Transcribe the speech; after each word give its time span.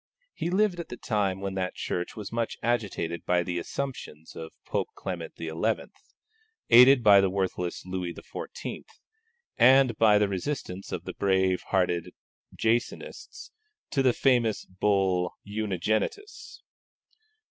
He 0.33 0.49
lived 0.49 0.79
at 0.79 0.89
the 0.89 0.97
time 0.97 1.41
when 1.41 1.53
that 1.53 1.75
Church 1.75 2.15
was 2.15 2.31
much 2.31 2.57
agitated 2.63 3.23
by 3.23 3.43
the 3.43 3.59
assumptions 3.59 4.35
of 4.35 4.51
Pope 4.65 4.87
Clement 4.95 5.33
XI., 5.37 5.51
aided 6.71 7.03
by 7.03 7.21
the 7.21 7.29
worthless 7.29 7.85
Louis 7.85 8.11
XIV., 8.11 8.81
and 9.59 9.95
by 9.99 10.17
the 10.17 10.27
resistance 10.27 10.91
of 10.91 11.03
the 11.03 11.13
brave 11.13 11.61
hearted 11.67 12.15
Jansenists 12.55 13.51
to 13.91 14.01
the 14.01 14.11
famous 14.11 14.65
Bull 14.65 15.35
Unigenitus. 15.45 16.63